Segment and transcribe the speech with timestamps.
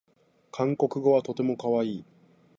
[0.51, 2.05] 韓国語はとてもかわいい